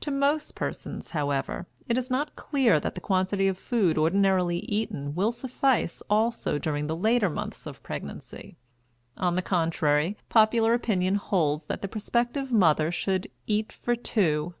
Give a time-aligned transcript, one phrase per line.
[0.00, 5.14] To most persons, however, it is not clear that the quantity of food ordinarily eaten
[5.14, 8.58] will suffice also during the later months of pregnancy.
[9.16, 14.52] On the contrary, popular opinion holds that the prospective mother "should eat for two."